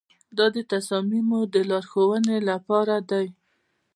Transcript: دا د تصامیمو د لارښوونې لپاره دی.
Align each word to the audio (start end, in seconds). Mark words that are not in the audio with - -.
دا 0.37 0.45
د 0.55 0.57
تصامیمو 0.73 1.39
د 1.53 1.55
لارښوونې 1.69 2.37
لپاره 2.49 2.95
دی. 3.11 3.27